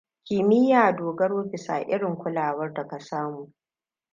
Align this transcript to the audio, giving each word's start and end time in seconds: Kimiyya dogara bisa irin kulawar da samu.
Kimiyya 0.25 0.91
dogara 0.97 1.43
bisa 1.51 1.75
irin 1.93 2.15
kulawar 2.17 2.73
da 2.73 2.99
samu. 2.99 3.53